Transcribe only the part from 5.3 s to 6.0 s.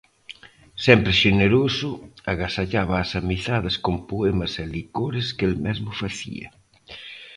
que el mesmo